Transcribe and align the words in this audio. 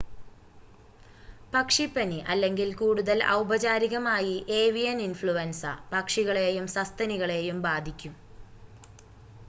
പക്ഷിപ്പനി 1.53 2.17
അല്ലെങ്കിൽ 2.27 2.69
കൂടുതൽ 2.75 3.19
ഔപചാരികമായി 3.33 4.33
ഏവിയൻ 4.57 4.99
ഇൻഫ്ലുവൻസ 5.01 5.61
പക്ഷികളേയും 5.91 6.67
സസ്തനികളെയും 6.75 7.59
ബാധിക്കും 7.67 8.15